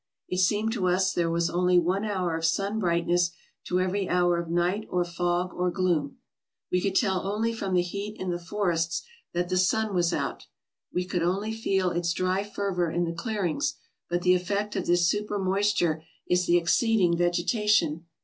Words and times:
It 0.27 0.39
seemed 0.39 0.73
to 0.73 0.87
us 0.87 1.13
there 1.13 1.29
was 1.29 1.47
only 1.47 1.77
one 1.77 2.05
hour 2.05 2.35
of 2.35 2.43
sun 2.43 2.79
brightness 2.79 3.29
to 3.65 3.79
every 3.79 4.09
hour 4.09 4.39
of 4.39 4.49
night 4.49 4.87
or 4.89 5.05
fog 5.05 5.53
or 5.53 5.69
gloom. 5.69 6.17
We 6.71 6.81
could 6.81 6.95
tell 6.95 7.21
only 7.27 7.53
from 7.53 7.75
the 7.75 7.83
heat 7.83 8.17
in 8.19 8.31
the 8.31 8.39
forests 8.39 9.03
that 9.33 9.49
the 9.49 9.57
sun 9.57 9.93
was 9.93 10.11
out. 10.11 10.47
We 10.91 11.05
could 11.05 11.21
only 11.21 11.53
feel 11.53 11.91
its 11.91 12.13
dry 12.13 12.43
fervor 12.43 12.89
in 12.89 13.03
the 13.03 13.13
clearings, 13.13 13.75
but 14.09 14.23
the 14.23 14.33
effect 14.33 14.75
of 14.75 14.87
this 14.87 15.07
super 15.07 15.37
moisture 15.37 16.03
is 16.25 16.47
the 16.47 16.57
exceeding 16.57 17.15
vegetation. 17.15 18.07